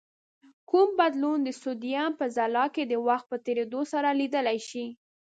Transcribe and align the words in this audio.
کوم 0.69 0.89
بدلون 0.99 1.39
د 1.43 1.49
سودیم 1.61 2.11
په 2.19 2.25
ځلا 2.35 2.65
کې 2.75 2.83
د 2.87 2.93
وخت 3.07 3.25
په 3.31 3.37
تیرېدو 3.45 3.81
سره 3.93 4.09
لیدلای 4.19 4.59
شئ؟ 4.69 4.87